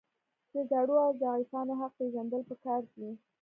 د 0.53 0.55
زړو 0.71 0.95
او 1.05 1.11
ضعیفانو 1.21 1.73
حق 1.79 1.91
پیژندل 1.99 2.41
پکار 2.49 2.81
دي. 2.95 3.09